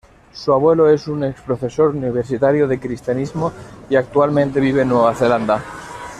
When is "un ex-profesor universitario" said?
1.07-2.67